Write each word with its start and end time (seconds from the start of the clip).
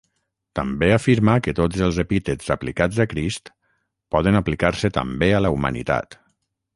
També 0.59 0.87
afirmà 0.93 1.33
que 1.47 1.53
tots 1.59 1.83
els 1.87 1.99
epítets 2.03 2.49
aplicats 2.55 3.01
a 3.05 3.07
Crist 3.11 3.53
poden 4.17 4.39
aplicar-se 4.41 4.91
també 4.99 5.31
a 5.37 5.43
la 5.49 5.53
humanitat. 5.59 6.19